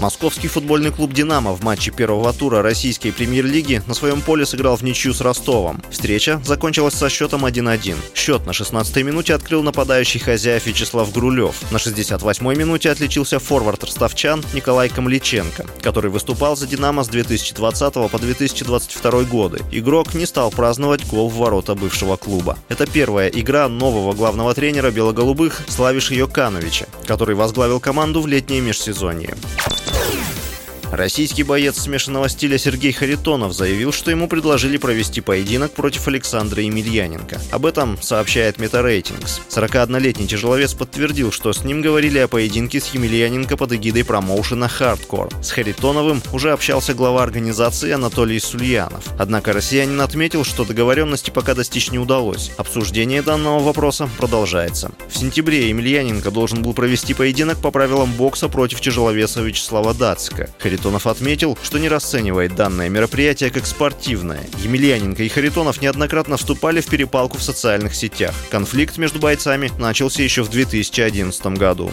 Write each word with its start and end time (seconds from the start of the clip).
Московский 0.00 0.46
футбольный 0.46 0.92
клуб 0.92 1.12
«Динамо» 1.12 1.52
в 1.52 1.64
матче 1.64 1.90
первого 1.90 2.32
тура 2.32 2.62
российской 2.62 3.10
премьер-лиги 3.10 3.82
на 3.88 3.94
своем 3.94 4.20
поле 4.20 4.46
сыграл 4.46 4.76
в 4.76 4.82
ничью 4.82 5.12
с 5.12 5.20
Ростовом. 5.20 5.82
Встреча 5.90 6.40
закончилась 6.44 6.94
со 6.94 7.08
счетом 7.08 7.44
1-1. 7.44 7.96
Счет 8.14 8.46
на 8.46 8.52
16-й 8.52 9.02
минуте 9.02 9.34
открыл 9.34 9.64
нападающий 9.64 10.20
хозяев 10.20 10.66
Вячеслав 10.66 11.12
Грулев. 11.12 11.56
На 11.72 11.78
68-й 11.78 12.56
минуте 12.56 12.90
отличился 12.92 13.40
форвард 13.40 13.82
ростовчан 13.82 14.44
Николай 14.54 14.88
Камличенко, 14.88 15.66
который 15.82 16.12
выступал 16.12 16.56
за 16.56 16.68
«Динамо» 16.68 17.02
с 17.02 17.08
2020 17.08 17.94
по 17.94 18.18
2022 18.18 19.22
годы. 19.24 19.62
Игрок 19.72 20.14
не 20.14 20.26
стал 20.26 20.52
праздновать 20.52 21.06
гол 21.08 21.28
в 21.28 21.34
ворота 21.34 21.74
бывшего 21.74 22.16
клуба. 22.16 22.56
Это 22.68 22.86
первая 22.86 23.28
игра 23.28 23.68
нового 23.68 24.12
главного 24.12 24.54
тренера 24.54 24.92
белоголубых 24.92 25.62
Славиша 25.66 26.14
Йокановича, 26.14 26.86
который 27.04 27.34
возглавил 27.34 27.80
команду 27.80 28.20
в 28.20 28.28
летнее 28.28 28.60
межсезонье. 28.60 29.34
Российский 30.90 31.42
боец 31.42 31.78
смешанного 31.78 32.28
стиля 32.30 32.56
Сергей 32.56 32.92
Харитонов 32.92 33.52
заявил, 33.52 33.92
что 33.92 34.10
ему 34.10 34.26
предложили 34.26 34.78
провести 34.78 35.20
поединок 35.20 35.72
против 35.72 36.08
Александра 36.08 36.62
Емельяненко. 36.62 37.40
Об 37.50 37.66
этом 37.66 38.00
сообщает 38.00 38.58
Метарейтингс. 38.58 39.40
41-летний 39.50 40.26
тяжеловес 40.26 40.72
подтвердил, 40.72 41.30
что 41.30 41.52
с 41.52 41.62
ним 41.62 41.82
говорили 41.82 42.18
о 42.18 42.28
поединке 42.28 42.80
с 42.80 42.86
Емельяненко 42.94 43.56
под 43.56 43.72
эгидой 43.72 44.04
промоушена 44.04 44.68
«Хардкор». 44.68 45.28
С 45.42 45.50
Харитоновым 45.50 46.22
уже 46.32 46.52
общался 46.52 46.94
глава 46.94 47.22
организации 47.22 47.92
Анатолий 47.92 48.40
Сульянов. 48.40 49.04
Однако 49.18 49.52
россиянин 49.52 50.00
отметил, 50.00 50.44
что 50.44 50.64
договоренности 50.64 51.30
пока 51.30 51.54
достичь 51.54 51.90
не 51.90 51.98
удалось. 51.98 52.50
Обсуждение 52.56 53.20
данного 53.20 53.60
вопроса 53.60 54.08
продолжается. 54.16 54.90
В 55.10 55.18
сентябре 55.18 55.68
Емельяненко 55.68 56.30
должен 56.30 56.62
был 56.62 56.72
провести 56.72 57.12
поединок 57.12 57.58
по 57.58 57.70
правилам 57.70 58.10
бокса 58.12 58.48
против 58.48 58.80
тяжеловеса 58.80 59.42
Вячеслава 59.42 59.92
Дацика. 59.92 60.48
Харитонов 60.78 61.08
отметил, 61.08 61.58
что 61.60 61.78
не 61.78 61.88
расценивает 61.88 62.54
данное 62.54 62.88
мероприятие 62.88 63.50
как 63.50 63.66
спортивное. 63.66 64.46
Емельяненко 64.62 65.24
и 65.24 65.28
Харитонов 65.28 65.82
неоднократно 65.82 66.36
вступали 66.36 66.80
в 66.80 66.86
перепалку 66.86 67.36
в 67.36 67.42
социальных 67.42 67.96
сетях. 67.96 68.32
Конфликт 68.48 68.96
между 68.96 69.18
бойцами 69.18 69.72
начался 69.80 70.22
еще 70.22 70.44
в 70.44 70.50
2011 70.50 71.46
году. 71.58 71.90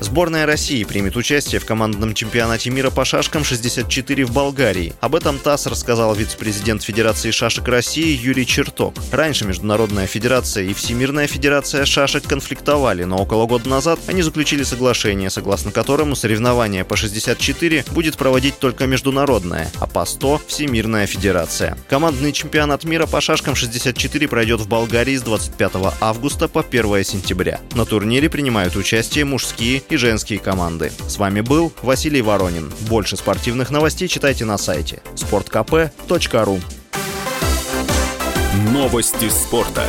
Сборная 0.00 0.46
России 0.46 0.82
примет 0.84 1.14
участие 1.16 1.60
в 1.60 1.66
командном 1.66 2.14
чемпионате 2.14 2.70
мира 2.70 2.88
по 2.88 3.04
шашкам 3.04 3.44
64 3.44 4.24
в 4.24 4.32
Болгарии. 4.32 4.94
Об 5.00 5.14
этом 5.14 5.38
ТАСС 5.38 5.66
рассказал 5.66 6.14
вице-президент 6.14 6.82
Федерации 6.82 7.30
шашек 7.30 7.68
России 7.68 8.16
Юрий 8.16 8.46
Черток. 8.46 8.94
Раньше 9.12 9.44
Международная 9.44 10.06
федерация 10.06 10.64
и 10.64 10.72
Всемирная 10.72 11.26
федерация 11.26 11.84
шашек 11.84 12.24
конфликтовали, 12.24 13.04
но 13.04 13.18
около 13.18 13.46
года 13.46 13.68
назад 13.68 14.00
они 14.06 14.22
заключили 14.22 14.62
соглашение, 14.62 15.28
согласно 15.28 15.70
которому 15.70 16.16
соревнования 16.16 16.84
по 16.84 16.96
64 16.96 17.84
будет 17.90 18.16
проводить 18.16 18.58
только 18.58 18.86
международная, 18.86 19.70
а 19.80 19.86
по 19.86 20.06
100– 20.06 20.40
Всемирная 20.48 21.06
федерация. 21.06 21.76
Командный 21.90 22.32
чемпионат 22.32 22.84
мира 22.84 23.04
по 23.04 23.20
шашкам 23.20 23.54
64 23.54 24.28
пройдет 24.28 24.60
в 24.60 24.68
Болгарии 24.68 25.16
с 25.16 25.22
25 25.22 25.72
августа 26.00 26.48
по 26.48 26.62
1 26.62 27.04
сентября. 27.04 27.60
На 27.74 27.84
турнире 27.84 28.30
принимают 28.30 28.76
участие 28.76 29.26
мужские 29.26 29.82
и 29.90 29.96
женские 29.96 30.38
команды. 30.38 30.92
С 31.08 31.18
вами 31.18 31.40
был 31.40 31.72
Василий 31.82 32.22
Воронин. 32.22 32.72
Больше 32.88 33.16
спортивных 33.16 33.70
новостей 33.70 34.08
читайте 34.08 34.44
на 34.44 34.56
сайте 34.56 35.02
sportkp.ru 35.16 36.60
Новости 38.72 39.28
спорта. 39.28 39.84